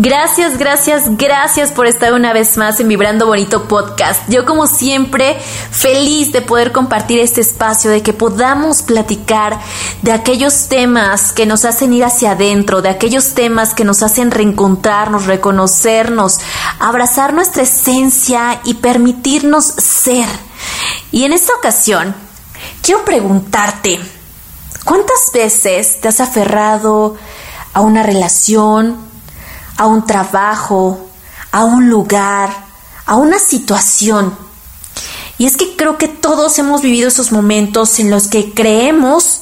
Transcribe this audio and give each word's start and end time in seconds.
Gracias, 0.00 0.58
gracias, 0.58 1.16
gracias 1.16 1.72
por 1.72 1.88
estar 1.88 2.12
una 2.12 2.32
vez 2.32 2.56
más 2.56 2.78
en 2.78 2.86
Vibrando 2.86 3.26
Bonito 3.26 3.66
Podcast. 3.66 4.22
Yo 4.28 4.46
como 4.46 4.68
siempre 4.68 5.36
feliz 5.72 6.30
de 6.30 6.40
poder 6.40 6.70
compartir 6.70 7.18
este 7.18 7.40
espacio, 7.40 7.90
de 7.90 8.00
que 8.00 8.12
podamos 8.12 8.82
platicar 8.82 9.58
de 10.02 10.12
aquellos 10.12 10.68
temas 10.68 11.32
que 11.32 11.46
nos 11.46 11.64
hacen 11.64 11.92
ir 11.92 12.04
hacia 12.04 12.30
adentro, 12.30 12.80
de 12.80 12.90
aquellos 12.90 13.34
temas 13.34 13.74
que 13.74 13.82
nos 13.82 14.04
hacen 14.04 14.30
reencontrarnos, 14.30 15.26
reconocernos, 15.26 16.38
abrazar 16.78 17.32
nuestra 17.34 17.64
esencia 17.64 18.60
y 18.62 18.74
permitirnos 18.74 19.64
ser. 19.64 20.28
Y 21.10 21.24
en 21.24 21.32
esta 21.32 21.54
ocasión, 21.54 22.14
quiero 22.82 23.04
preguntarte, 23.04 23.98
¿cuántas 24.84 25.32
veces 25.34 26.00
te 26.00 26.06
has 26.06 26.20
aferrado 26.20 27.16
a 27.72 27.80
una 27.80 28.04
relación? 28.04 29.08
A 29.78 29.86
un 29.86 30.04
trabajo, 30.04 31.08
a 31.50 31.64
un 31.64 31.88
lugar, 31.88 32.50
a 33.06 33.16
una 33.16 33.38
situación. 33.38 34.36
Y 35.38 35.46
es 35.46 35.56
que 35.56 35.76
creo 35.76 35.96
que 35.96 36.08
todos 36.08 36.58
hemos 36.58 36.82
vivido 36.82 37.08
esos 37.08 37.32
momentos 37.32 37.98
en 38.00 38.10
los 38.10 38.28
que 38.28 38.52
creemos 38.52 39.40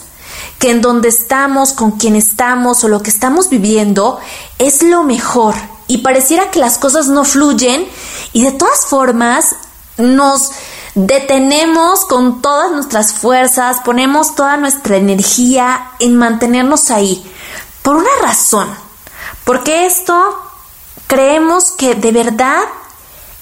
que 0.59 0.71
en 0.71 0.81
donde 0.81 1.09
estamos, 1.09 1.73
con 1.73 1.93
quien 1.93 2.17
estamos 2.17 2.85
o 2.85 2.89
lo 2.89 3.03
que 3.03 3.11
estamos 3.11 3.49
viviendo 3.49 4.19
es 4.59 4.83
lo 4.83 5.03
mejor. 5.03 5.55
Y 5.89 5.99
pareciera 5.99 6.51
que 6.51 6.61
las 6.61 6.79
cosas 6.79 7.09
no 7.09 7.25
fluyen 7.25 7.87
y 8.33 8.43
de 8.43 8.53
todas 8.53 8.87
formas 8.87 9.57
nos 9.97 10.51
detenemos 10.95 12.05
con 12.05 12.43
todas 12.43 12.71
nuestras 12.73 13.13
fuerzas, 13.13 13.79
ponemos 13.85 14.35
toda 14.35 14.57
nuestra 14.57 14.97
energía 14.97 15.93
en 15.99 16.17
mantenernos 16.17 16.91
ahí. 16.91 17.25
Por 17.83 17.97
una 17.97 18.11
razón. 18.23 18.86
Porque 19.47 19.87
esto 19.87 20.43
creemos 21.07 21.71
que 21.71 21.95
de 21.95 22.11
verdad 22.11 22.63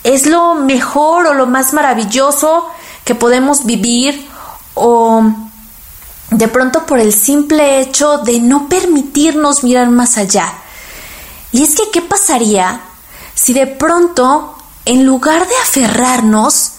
es 0.03 0.27
lo 0.27 0.55
mejor 0.55 1.27
o 1.27 1.33
lo 1.33 1.47
más 1.47 1.73
maravilloso 1.73 2.69
que 3.07 3.15
podemos 3.15 3.65
vivir 3.65 4.29
o 4.75 5.23
de 6.31 6.49
pronto 6.49 6.85
por 6.85 6.99
el 6.99 7.15
simple 7.15 7.81
hecho 7.81 8.19
de 8.19 8.39
no 8.39 8.69
permitirnos 8.69 9.65
mirar 9.65 9.89
más 9.89 10.19
allá. 10.19 10.53
Y 11.53 11.63
es 11.63 11.75
que, 11.75 11.91
¿qué 11.91 12.03
pasaría 12.03 12.83
si 13.35 13.55
de 13.55 13.67
pronto, 13.67 14.59
en 14.85 15.07
lugar 15.07 15.49
de 15.49 15.57
aferrarnos, 15.57 16.73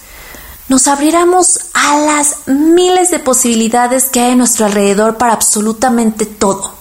nos 0.67 0.87
abriéramos 0.87 1.61
a 1.73 1.97
las 1.97 2.47
miles 2.47 3.09
de 3.09 3.17
posibilidades 3.17 4.05
que 4.05 4.19
hay 4.19 4.33
a 4.33 4.35
nuestro 4.35 4.67
alrededor 4.67 5.17
para 5.17 5.33
absolutamente 5.33 6.27
todo? 6.27 6.75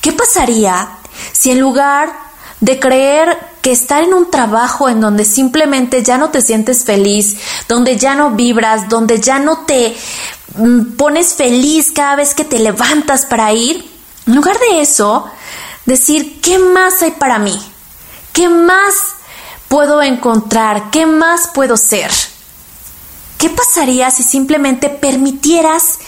¿Qué 0.00 0.10
pasaría 0.10 0.96
si 1.32 1.50
en 1.50 1.60
lugar 1.60 2.12
de 2.60 2.78
creer 2.78 3.38
que 3.62 3.72
estar 3.72 4.02
en 4.02 4.14
un 4.14 4.30
trabajo 4.30 4.88
en 4.88 5.00
donde 5.00 5.24
simplemente 5.24 6.02
ya 6.02 6.18
no 6.18 6.30
te 6.30 6.42
sientes 6.42 6.84
feliz, 6.84 7.38
donde 7.68 7.96
ya 7.96 8.14
no 8.14 8.32
vibras, 8.32 8.88
donde 8.88 9.20
ya 9.20 9.38
no 9.38 9.64
te 9.64 9.96
mm, 10.56 10.92
pones 10.96 11.34
feliz 11.34 11.92
cada 11.92 12.16
vez 12.16 12.34
que 12.34 12.44
te 12.44 12.58
levantas 12.58 13.26
para 13.26 13.52
ir, 13.52 13.90
en 14.26 14.34
lugar 14.34 14.58
de 14.58 14.80
eso, 14.82 15.26
decir, 15.86 16.40
¿qué 16.40 16.58
más 16.58 17.02
hay 17.02 17.12
para 17.12 17.38
mí? 17.38 17.58
¿Qué 18.32 18.48
más 18.48 18.94
puedo 19.68 20.02
encontrar? 20.02 20.90
¿Qué 20.90 21.06
más 21.06 21.48
puedo 21.52 21.76
ser? 21.76 22.10
¿Qué 23.38 23.48
pasaría 23.48 24.10
si 24.10 24.22
simplemente 24.22 24.90
permitieras 24.90 25.98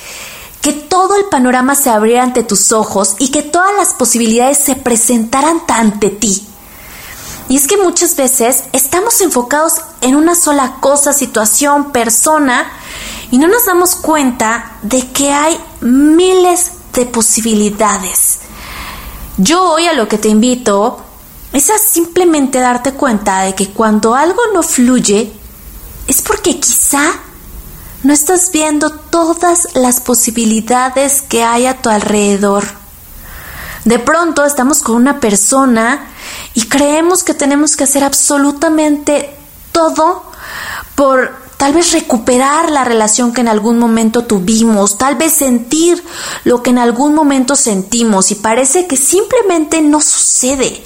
que 0.62 0.72
todo 0.72 1.16
el 1.16 1.24
panorama 1.24 1.74
se 1.74 1.90
abriera 1.90 2.22
ante 2.22 2.44
tus 2.44 2.72
ojos 2.72 3.16
y 3.18 3.30
que 3.30 3.42
todas 3.42 3.74
las 3.76 3.94
posibilidades 3.94 4.58
se 4.58 4.76
presentaran 4.76 5.60
ante 5.68 6.08
ti. 6.08 6.46
Y 7.48 7.56
es 7.56 7.66
que 7.66 7.76
muchas 7.76 8.16
veces 8.16 8.64
estamos 8.72 9.20
enfocados 9.20 9.74
en 10.00 10.14
una 10.14 10.34
sola 10.36 10.76
cosa, 10.80 11.12
situación, 11.12 11.92
persona, 11.92 12.70
y 13.32 13.38
no 13.38 13.48
nos 13.48 13.66
damos 13.66 13.96
cuenta 13.96 14.78
de 14.82 15.10
que 15.10 15.32
hay 15.32 15.58
miles 15.80 16.70
de 16.94 17.06
posibilidades. 17.06 18.38
Yo 19.38 19.72
hoy 19.72 19.86
a 19.86 19.94
lo 19.94 20.06
que 20.06 20.18
te 20.18 20.28
invito 20.28 21.02
es 21.52 21.70
a 21.70 21.78
simplemente 21.78 22.60
darte 22.60 22.92
cuenta 22.92 23.40
de 23.42 23.54
que 23.54 23.70
cuando 23.70 24.14
algo 24.14 24.40
no 24.54 24.62
fluye 24.62 25.32
es 26.06 26.22
porque 26.22 26.60
quizá 26.60 27.10
no 28.02 28.12
estás 28.12 28.50
viendo 28.52 28.90
todas 28.90 29.68
las 29.74 30.00
posibilidades 30.00 31.22
que 31.22 31.42
hay 31.42 31.66
a 31.66 31.80
tu 31.80 31.88
alrededor. 31.88 32.64
De 33.84 33.98
pronto 33.98 34.44
estamos 34.44 34.80
con 34.80 34.96
una 34.96 35.20
persona 35.20 36.06
y 36.54 36.62
creemos 36.62 37.24
que 37.24 37.34
tenemos 37.34 37.76
que 37.76 37.84
hacer 37.84 38.04
absolutamente 38.04 39.36
todo 39.72 40.24
por 40.94 41.42
tal 41.56 41.74
vez 41.74 41.92
recuperar 41.92 42.70
la 42.70 42.84
relación 42.84 43.32
que 43.32 43.40
en 43.40 43.48
algún 43.48 43.78
momento 43.78 44.24
tuvimos, 44.24 44.98
tal 44.98 45.14
vez 45.14 45.32
sentir 45.32 46.02
lo 46.44 46.62
que 46.62 46.70
en 46.70 46.78
algún 46.78 47.14
momento 47.14 47.54
sentimos 47.54 48.30
y 48.32 48.34
parece 48.36 48.86
que 48.86 48.96
simplemente 48.96 49.80
no 49.80 50.00
sucede. 50.00 50.82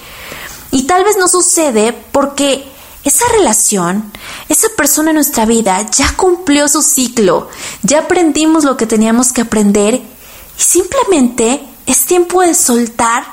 Y 0.70 0.82
tal 0.82 1.04
vez 1.04 1.16
no 1.16 1.28
sucede 1.28 1.94
porque 2.12 2.70
esa 3.08 3.24
relación, 3.28 4.12
esa 4.48 4.68
persona 4.76 5.10
en 5.10 5.16
nuestra 5.16 5.46
vida 5.46 5.88
ya 5.90 6.14
cumplió 6.16 6.66
su 6.66 6.82
ciclo, 6.82 7.48
ya 7.82 8.00
aprendimos 8.00 8.64
lo 8.64 8.76
que 8.76 8.86
teníamos 8.86 9.32
que 9.32 9.42
aprender 9.42 9.94
y 9.94 10.62
simplemente 10.62 11.62
es 11.86 12.04
tiempo 12.04 12.42
de 12.42 12.54
soltar 12.54 13.24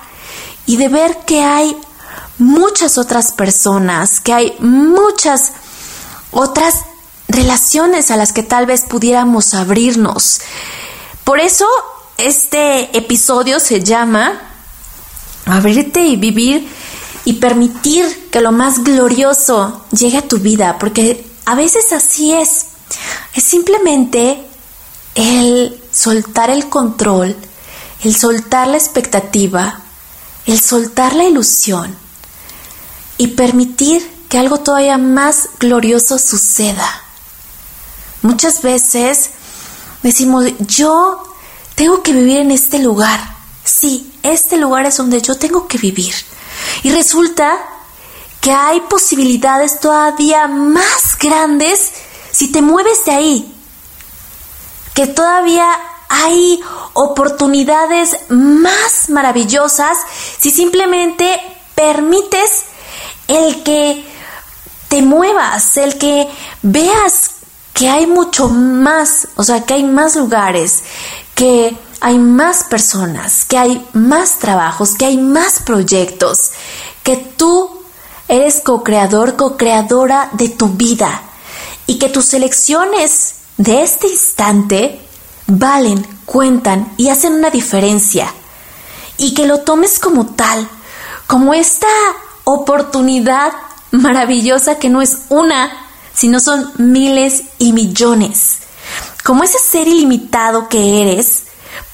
y 0.67 0.77
de 0.77 0.89
ver 0.89 1.17
que 1.25 1.41
hay 1.41 1.75
muchas 2.37 2.99
otras 2.99 3.31
personas, 3.31 4.19
que 4.19 4.33
hay 4.33 4.55
muchas 4.59 5.53
otras 6.29 6.75
relaciones 7.27 8.11
a 8.11 8.17
las 8.17 8.31
que 8.31 8.43
tal 8.43 8.67
vez 8.67 8.81
pudiéramos 8.81 9.55
abrirnos. 9.55 10.41
Por 11.23 11.39
eso 11.39 11.65
este 12.17 12.95
episodio 12.95 13.59
se 13.59 13.81
llama 13.83 14.39
Abrirte 15.45 16.01
y 16.01 16.15
vivir 16.15 16.69
y 17.25 17.33
permitir 17.33 18.29
que 18.29 18.41
lo 18.41 18.51
más 18.51 18.83
glorioso 18.83 19.85
llegue 19.91 20.17
a 20.17 20.27
tu 20.27 20.39
vida, 20.39 20.77
porque 20.79 21.25
a 21.45 21.55
veces 21.55 21.93
así 21.93 22.33
es. 22.33 22.65
Es 23.33 23.43
simplemente 23.43 24.45
el 25.15 25.81
soltar 25.91 26.49
el 26.49 26.69
control, 26.69 27.35
el 28.03 28.15
soltar 28.15 28.67
la 28.67 28.77
expectativa, 28.77 29.81
el 30.45 30.59
soltar 30.59 31.15
la 31.15 31.23
ilusión 31.23 31.95
y 33.17 33.27
permitir 33.27 34.09
que 34.29 34.37
algo 34.37 34.59
todavía 34.59 34.97
más 34.97 35.49
glorioso 35.59 36.17
suceda. 36.17 37.01
Muchas 38.21 38.61
veces 38.61 39.29
decimos, 40.01 40.45
yo 40.59 41.23
tengo 41.75 42.03
que 42.03 42.13
vivir 42.13 42.37
en 42.37 42.51
este 42.51 42.79
lugar. 42.79 43.19
Sí, 43.63 44.13
este 44.23 44.57
lugar 44.57 44.85
es 44.85 44.97
donde 44.97 45.21
yo 45.21 45.35
tengo 45.37 45.67
que 45.67 45.77
vivir. 45.77 46.13
Y 46.83 46.91
resulta 46.91 47.57
que 48.41 48.51
hay 48.51 48.81
posibilidades 48.81 49.79
todavía 49.79 50.47
más 50.47 51.17
grandes 51.19 51.91
si 52.31 52.51
te 52.51 52.61
mueves 52.61 53.05
de 53.05 53.11
ahí. 53.11 53.55
Que 54.93 55.07
todavía 55.07 55.65
hay 56.09 56.61
oportunidades 56.93 58.17
más 58.29 59.09
maravillosas 59.09 59.97
si 60.39 60.51
simplemente 60.51 61.39
permites 61.73 62.65
el 63.27 63.63
que 63.63 64.05
te 64.89 65.01
muevas, 65.01 65.77
el 65.77 65.97
que 65.97 66.27
veas 66.61 67.31
que 67.73 67.89
hay 67.89 68.05
mucho 68.05 68.49
más, 68.49 69.27
o 69.35 69.43
sea, 69.43 69.65
que 69.65 69.73
hay 69.73 69.83
más 69.83 70.15
lugares, 70.15 70.83
que 71.33 71.75
hay 72.03 72.19
más 72.19 72.65
personas, 72.65 73.45
que 73.45 73.57
hay 73.57 73.87
más 73.93 74.37
trabajos, 74.37 74.95
que 74.95 75.05
hay 75.05 75.15
más 75.15 75.61
proyectos, 75.61 76.51
que 77.01 77.15
tú 77.15 77.81
eres 78.27 78.59
co-creador, 78.59 79.37
co-creadora 79.37 80.29
de 80.33 80.49
tu 80.49 80.67
vida 80.67 81.21
y 81.87 81.99
que 81.99 82.09
tus 82.09 82.33
elecciones 82.33 83.35
de 83.55 83.83
este 83.83 84.09
instante 84.09 84.99
valen, 85.47 86.05
cuentan 86.25 86.91
y 86.97 87.07
hacen 87.07 87.35
una 87.35 87.49
diferencia 87.49 88.33
y 89.15 89.33
que 89.33 89.47
lo 89.47 89.61
tomes 89.61 89.97
como 89.97 90.25
tal, 90.25 90.67
como 91.25 91.53
esta 91.53 91.87
oportunidad 92.43 93.53
maravillosa 93.91 94.77
que 94.77 94.89
no 94.89 95.01
es 95.01 95.19
una, 95.29 95.71
sino 96.13 96.41
son 96.41 96.69
miles 96.75 97.43
y 97.59 97.71
millones. 97.71 98.57
Como 99.23 99.45
ese 99.45 99.57
ser 99.57 99.87
ilimitado 99.87 100.67
que 100.67 101.01
eres, 101.01 101.42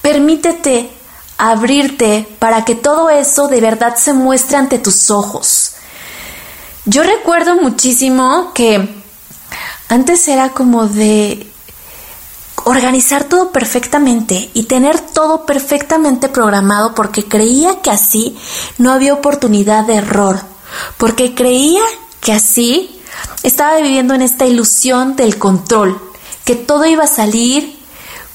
permítete 0.02 0.90
abrirte 1.38 2.28
para 2.38 2.64
que 2.64 2.74
todo 2.74 3.08
eso 3.08 3.48
de 3.48 3.60
verdad 3.60 3.96
se 3.96 4.12
muestre 4.12 4.58
ante 4.58 4.78
tus 4.78 5.10
ojos. 5.10 5.72
Yo 6.84 7.02
recuerdo 7.02 7.56
muchísimo 7.56 8.52
que 8.54 9.02
antes 9.88 10.28
era 10.28 10.50
como 10.50 10.86
de 10.86 11.50
organizar 12.64 13.24
todo 13.24 13.52
perfectamente 13.52 14.50
y 14.54 14.64
tener 14.64 15.00
todo 15.00 15.46
perfectamente 15.46 16.28
programado 16.28 16.94
porque 16.94 17.24
creía 17.24 17.80
que 17.80 17.90
así 17.90 18.36
no 18.78 18.92
había 18.92 19.14
oportunidad 19.14 19.86
de 19.86 19.96
error, 19.96 20.40
porque 20.98 21.34
creía 21.34 21.82
que 22.20 22.32
así 22.32 23.00
estaba 23.42 23.76
viviendo 23.76 24.14
en 24.14 24.22
esta 24.22 24.46
ilusión 24.46 25.16
del 25.16 25.38
control, 25.38 26.00
que 26.44 26.54
todo 26.54 26.84
iba 26.86 27.04
a 27.04 27.08
salir 27.08 27.79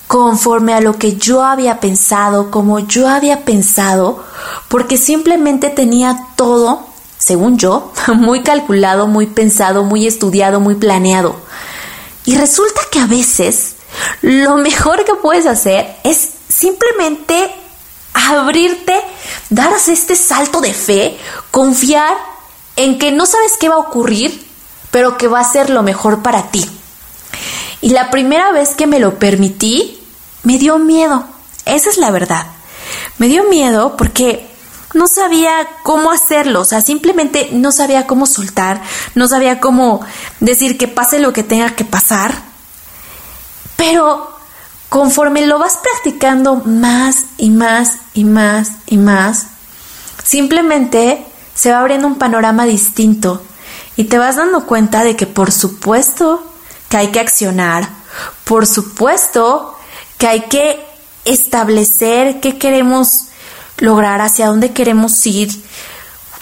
conforme 0.08 0.74
a 0.74 0.82
lo 0.82 0.98
que 0.98 1.16
yo 1.16 1.44
había 1.44 1.80
pensado, 1.80 2.52
como 2.52 2.80
yo 2.80 3.08
había 3.08 3.44
pensado, 3.44 4.24
porque 4.68 4.98
simplemente 4.98 5.70
tenía 5.70 6.28
todo, 6.36 6.88
según 7.18 7.58
yo, 7.58 7.92
muy 8.08 8.44
calculado, 8.44 9.08
muy 9.08 9.28
pensado, 9.28 9.84
muy 9.84 10.08
estudiado, 10.08 10.60
muy 10.60 10.76
planeado. 10.76 11.36
Y 12.26 12.38
resulta 12.38 12.82
que 12.92 13.00
a 13.00 13.08
veces 13.08 13.76
lo 14.22 14.58
mejor 14.58 15.06
que 15.06 15.16
puedes 15.16 15.46
hacer 15.46 15.98
es 16.04 16.30
simplemente 16.48 17.54
abrirte, 18.14 19.00
darse 19.50 19.94
este 19.94 20.16
salto 20.16 20.62
de 20.62 20.74
fe, 20.74 21.18
confiar 21.52 22.16
en 22.76 22.98
que 22.98 23.12
no 23.12 23.26
sabes 23.26 23.54
qué 23.60 23.70
va 23.70 23.76
a 23.76 23.80
ocurrir, 23.80 24.46
pero 24.92 25.18
que 25.18 25.28
va 25.28 25.40
a 25.40 25.52
ser 25.52 25.70
lo 25.70 25.84
mejor 25.84 26.22
para 26.22 26.50
ti. 26.52 26.70
Y 27.86 27.90
la 27.90 28.10
primera 28.10 28.52
vez 28.52 28.70
que 28.70 28.88
me 28.88 29.00
lo 29.00 29.20
permití, 29.20 30.02
me 30.42 30.58
dio 30.58 30.80
miedo. 30.80 31.24
Esa 31.68 31.92
es 31.92 32.00
la 32.00 32.10
verdad. 32.10 32.48
Me 33.20 33.28
dio 33.28 33.44
miedo 33.44 33.96
porque 33.96 34.50
no 34.96 35.06
sabía 35.06 35.52
cómo 35.84 36.10
hacerlo, 36.10 36.62
o 36.62 36.66
sea, 36.66 36.82
simplemente 36.82 37.50
no 37.52 37.72
sabía 37.72 38.08
cómo 38.08 38.26
soltar, 38.26 38.82
no 39.14 39.28
sabía 39.28 39.60
cómo 39.60 40.04
decir 40.40 40.80
que 40.80 40.88
pase 40.88 41.20
lo 41.20 41.32
que 41.32 41.44
tenga 41.44 41.76
que 41.76 41.86
pasar. 41.86 42.34
Pero 43.76 44.36
conforme 44.90 45.46
lo 45.46 45.60
vas 45.60 45.78
practicando 45.78 46.56
más 46.66 47.26
y 47.38 47.52
más 47.52 48.00
y 48.16 48.24
más 48.24 48.72
y 48.88 48.98
más, 48.98 49.46
simplemente 50.24 51.24
se 51.54 51.70
va 51.70 51.82
abriendo 51.82 52.08
un 52.08 52.18
panorama 52.18 52.66
distinto 52.66 53.44
y 53.96 54.06
te 54.06 54.18
vas 54.18 54.38
dando 54.38 54.66
cuenta 54.66 55.04
de 55.04 55.16
que 55.16 55.28
por 55.28 55.52
supuesto 55.52 56.52
que 56.90 56.98
hay 56.98 57.08
que 57.08 57.20
accionar, 57.20 57.88
por 58.44 58.68
supuesto 58.68 59.76
que 60.18 60.28
hay 60.28 60.42
que 60.42 60.86
establecer 61.26 62.40
qué 62.40 62.58
queremos 62.58 63.26
lograr, 63.78 64.22
hacia 64.22 64.48
dónde 64.48 64.72
queremos 64.72 65.26
ir. 65.26 65.50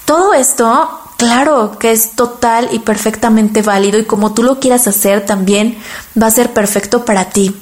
Todo 0.05 0.33
esto, 0.33 0.89
claro 1.17 1.77
que 1.79 1.91
es 1.91 2.11
total 2.11 2.69
y 2.71 2.79
perfectamente 2.79 3.61
válido 3.61 3.97
y 3.97 4.05
como 4.05 4.33
tú 4.33 4.43
lo 4.43 4.59
quieras 4.59 4.87
hacer 4.87 5.25
también 5.25 5.77
va 6.21 6.27
a 6.27 6.31
ser 6.31 6.53
perfecto 6.53 7.05
para 7.05 7.29
ti. 7.29 7.55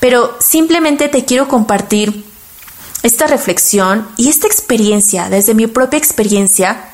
Pero 0.00 0.36
simplemente 0.38 1.08
te 1.08 1.24
quiero 1.24 1.48
compartir 1.48 2.24
esta 3.02 3.26
reflexión 3.26 4.08
y 4.16 4.28
esta 4.28 4.46
experiencia, 4.46 5.28
desde 5.28 5.54
mi 5.54 5.66
propia 5.66 5.98
experiencia, 5.98 6.90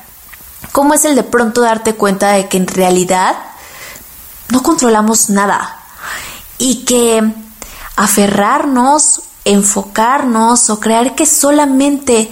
cómo 0.71 0.93
es 0.93 1.05
el 1.05 1.15
de 1.15 1.23
pronto 1.23 1.61
darte 1.61 1.93
cuenta 1.93 2.31
de 2.31 2.49
que 2.49 2.57
en 2.57 2.67
realidad 2.67 3.35
no 4.51 4.61
controlamos 4.61 5.29
nada 5.29 5.79
y 6.57 6.85
que 6.85 7.33
aferrarnos 7.95 9.21
enfocarnos 9.45 10.69
o 10.69 10.79
creer 10.79 11.15
que 11.15 11.25
solamente 11.25 12.31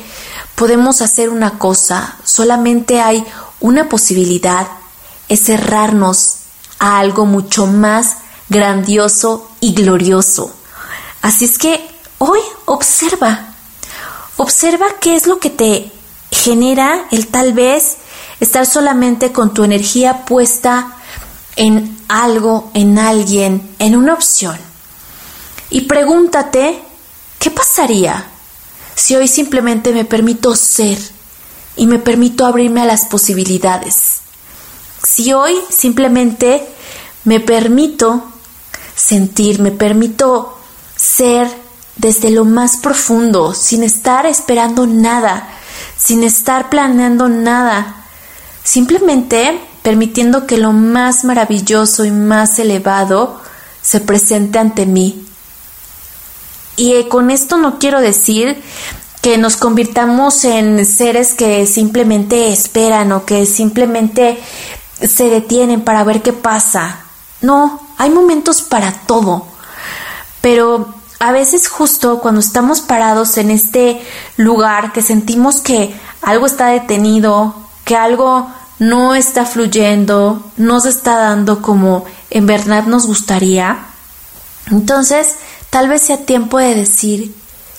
podemos 0.56 1.02
hacer 1.02 1.30
una 1.30 1.58
cosa, 1.58 2.16
solamente 2.24 3.02
hay 3.02 3.26
una 3.60 3.90
posibilidad, 3.90 4.68
es 5.28 5.44
cerrarnos 5.44 6.36
a 6.80 7.00
algo 7.00 7.26
mucho 7.26 7.66
más 7.66 8.18
grandioso 8.48 9.50
y 9.60 9.74
glorioso. 9.74 10.54
Así 11.22 11.46
es 11.46 11.58
que 11.58 11.86
hoy 12.20 12.40
observa, 12.66 13.54
observa 14.38 14.86
qué 15.02 15.16
es 15.16 15.28
lo 15.28 15.40
que 15.40 15.50
te 15.50 15.92
genera 16.32 17.06
el 17.12 17.28
tal 17.28 17.54
vez 17.54 17.98
estar 18.40 18.66
solamente 18.66 19.32
con 19.32 19.54
tu 19.54 19.64
energía 19.64 20.26
puesta 20.26 20.99
en 21.60 22.00
algo, 22.08 22.72
en 22.74 22.98
alguien, 22.98 23.76
en 23.78 23.96
una 23.96 24.16
opción. 24.16 24.58
Y 25.70 25.82
pregúntate 25.82 26.82
¿Qué 27.40 27.50
pasaría 27.50 28.28
si 28.96 29.16
hoy 29.16 29.30
simplemente 29.30 29.94
me 29.94 30.04
permito 30.04 30.58
ser 30.58 31.00
y 31.78 31.88
me 31.88 31.98
permito 31.98 32.46
abrirme 32.46 32.82
a 32.82 32.86
las 32.86 33.06
posibilidades? 33.06 34.20
Si 35.02 35.32
hoy 35.32 35.56
simplemente 35.70 36.68
me 37.24 37.40
permito 37.40 38.24
sentir, 38.94 39.62
me 39.62 39.72
permito 39.72 40.60
ser 40.98 41.50
desde 41.96 42.30
lo 42.30 42.44
más 42.44 42.76
profundo, 42.78 43.54
sin 43.54 43.84
estar 43.84 44.26
esperando 44.26 44.86
nada, 44.86 45.48
sin 45.98 46.24
estar 46.24 46.70
planeando 46.70 47.30
nada, 47.30 48.04
simplemente 48.66 49.62
permitiendo 49.90 50.46
que 50.46 50.58
lo 50.58 50.72
más 50.72 51.24
maravilloso 51.24 52.06
y 52.06 52.12
más 52.12 52.60
elevado 52.60 53.42
se 53.82 54.00
presente 54.00 54.60
ante 54.60 54.86
mí 54.86 55.26
y 56.80 56.94
eh, 56.94 57.10
con 57.10 57.32
esto 57.32 57.58
no 57.58 57.80
quiero 57.80 58.00
decir 58.00 58.64
que 59.22 59.38
nos 59.40 59.58
convirtamos 59.58 60.46
en 60.46 60.86
seres 60.86 61.34
que 61.34 61.66
simplemente 61.66 62.54
esperan 62.54 63.12
o 63.12 63.26
que 63.26 63.46
simplemente 63.46 64.40
se 65.02 65.26
detienen 65.26 65.82
para 65.82 66.06
ver 66.06 66.22
qué 66.22 66.32
pasa. 66.32 67.02
No, 67.42 67.82
hay 67.98 68.12
momentos 68.12 68.62
para 68.62 68.94
todo. 68.94 69.46
Pero 70.40 70.94
a 71.20 71.34
veces 71.34 71.68
justo 71.68 72.20
cuando 72.22 72.40
estamos 72.40 72.80
parados 72.80 73.38
en 73.38 73.52
este 73.52 74.02
lugar 74.38 74.94
que 74.94 75.02
sentimos 75.02 75.60
que 75.60 75.94
algo 76.22 76.46
está 76.46 76.68
detenido, 76.68 77.56
que 77.84 77.98
algo 77.98 78.50
no 78.80 79.14
está 79.14 79.46
fluyendo, 79.46 80.52
no 80.58 80.80
se 80.80 80.90
está 80.90 81.18
dando 81.18 81.62
como 81.62 82.06
en 82.30 82.46
verdad 82.46 82.86
nos 82.86 83.06
gustaría, 83.06 83.86
entonces 84.72 85.36
Tal 85.70 85.88
vez 85.88 86.02
sea 86.02 86.26
tiempo 86.26 86.58
de 86.58 86.74
decir, 86.74 87.36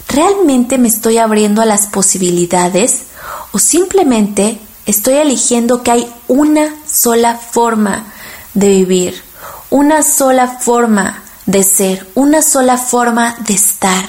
¿realmente 0.09 0.79
me 0.79 0.89
estoy 0.89 1.19
abriendo 1.19 1.61
a 1.61 1.67
las 1.67 1.89
posibilidades 1.89 3.07
o 3.53 3.59
simplemente 3.59 4.61
estoy 4.87 5.15
eligiendo 5.15 5.83
que 5.83 5.91
hay 5.91 6.13
una 6.29 6.77
sola 6.87 7.37
forma 7.37 8.13
de 8.55 8.69
vivir, 8.69 9.23
una 9.71 10.05
sola 10.05 10.59
forma 10.61 11.25
de 11.47 11.65
ser, 11.65 12.09
una 12.15 12.43
sola 12.43 12.79
forma 12.79 13.37
de 13.41 13.55
estar? 13.55 14.09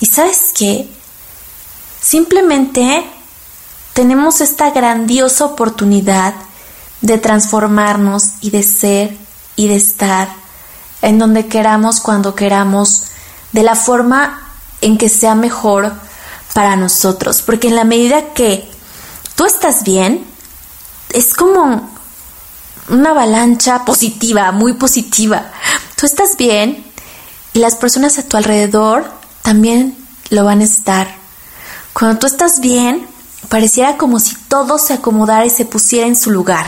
¿Y 0.00 0.06
sabes 0.06 0.52
qué? 0.52 0.88
Simplemente 2.00 3.08
tenemos 3.94 4.40
esta 4.40 4.70
grandiosa 4.70 5.46
oportunidad 5.46 6.34
de 7.00 7.16
transformarnos 7.18 8.34
y 8.40 8.50
de 8.50 8.62
ser 8.62 9.16
y 9.56 9.68
de 9.68 9.76
estar 9.76 10.28
en 11.00 11.18
donde 11.18 11.46
queramos, 11.46 12.00
cuando 12.00 12.34
queramos, 12.34 13.04
de 13.52 13.62
la 13.62 13.76
forma 13.76 14.42
en 14.80 14.98
que 14.98 15.08
sea 15.08 15.34
mejor 15.34 15.92
para 16.54 16.76
nosotros. 16.76 17.42
Porque 17.42 17.68
en 17.68 17.76
la 17.76 17.84
medida 17.84 18.32
que 18.34 18.68
tú 19.36 19.44
estás 19.44 19.84
bien, 19.84 20.26
es 21.10 21.34
como 21.34 21.88
una 22.88 23.10
avalancha 23.10 23.84
positiva, 23.84 24.50
muy 24.50 24.72
positiva. 24.72 25.52
Tú 25.96 26.06
estás 26.06 26.36
bien 26.36 26.84
y 27.52 27.60
las 27.60 27.76
personas 27.76 28.18
a 28.18 28.26
tu 28.26 28.36
alrededor 28.36 29.08
también 29.42 29.96
lo 30.30 30.44
van 30.44 30.60
a 30.60 30.64
estar. 30.64 31.14
Cuando 31.92 32.18
tú 32.18 32.26
estás 32.26 32.60
bien, 32.60 33.13
pareciera 33.54 33.96
como 33.96 34.18
si 34.18 34.34
todo 34.48 34.78
se 34.78 34.94
acomodara 34.94 35.46
y 35.46 35.50
se 35.50 35.64
pusiera 35.64 36.08
en 36.08 36.16
su 36.16 36.32
lugar. 36.32 36.66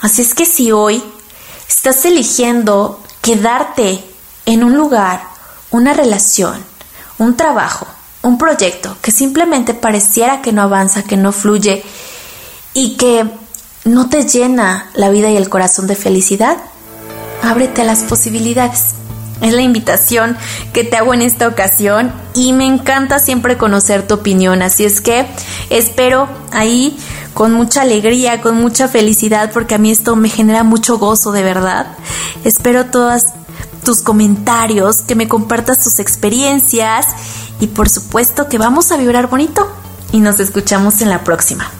Así 0.00 0.22
es 0.22 0.32
que 0.32 0.46
si 0.46 0.70
hoy 0.70 1.02
estás 1.68 2.04
eligiendo 2.04 3.02
quedarte 3.20 4.04
en 4.44 4.62
un 4.62 4.76
lugar, 4.76 5.24
una 5.72 5.92
relación, 5.92 6.64
un 7.18 7.36
trabajo, 7.36 7.84
un 8.22 8.38
proyecto 8.38 8.96
que 9.02 9.10
simplemente 9.10 9.74
pareciera 9.74 10.40
que 10.40 10.52
no 10.52 10.62
avanza, 10.62 11.02
que 11.02 11.16
no 11.16 11.32
fluye 11.32 11.82
y 12.72 12.96
que 12.96 13.28
no 13.86 14.08
te 14.08 14.22
llena 14.22 14.88
la 14.94 15.10
vida 15.10 15.30
y 15.30 15.36
el 15.36 15.48
corazón 15.48 15.88
de 15.88 15.96
felicidad, 15.96 16.58
ábrete 17.42 17.82
a 17.82 17.86
las 17.86 18.04
posibilidades. 18.04 18.94
Es 19.42 19.52
la 19.52 19.60
invitación 19.60 20.36
que 20.72 20.84
te 20.84 20.96
hago 20.96 21.12
en 21.12 21.22
esta 21.22 21.46
ocasión 21.46 22.12
y 22.34 22.52
me 22.52 22.66
encanta 22.66 23.18
siempre 23.18 23.58
conocer 23.58 24.06
tu 24.06 24.14
opinión, 24.14 24.62
así 24.62 24.84
es 24.84 25.00
que 25.00 25.26
espero 25.68 26.28
ahí 26.52 26.98
con 27.34 27.52
mucha 27.52 27.82
alegría, 27.82 28.40
con 28.40 28.56
mucha 28.56 28.88
felicidad, 28.88 29.50
porque 29.52 29.74
a 29.74 29.78
mí 29.78 29.90
esto 29.90 30.16
me 30.16 30.30
genera 30.30 30.62
mucho 30.62 30.96
gozo 30.96 31.32
de 31.32 31.42
verdad. 31.42 31.86
Espero 32.44 32.86
todas 32.86 33.34
tus 33.84 34.00
comentarios, 34.00 35.02
que 35.02 35.14
me 35.14 35.28
compartas 35.28 35.84
tus 35.84 35.98
experiencias 35.98 37.06
y 37.60 37.66
por 37.66 37.90
supuesto 37.90 38.48
que 38.48 38.56
vamos 38.56 38.90
a 38.90 38.96
vibrar 38.96 39.28
bonito 39.28 39.70
y 40.12 40.20
nos 40.20 40.40
escuchamos 40.40 41.02
en 41.02 41.10
la 41.10 41.24
próxima. 41.24 41.70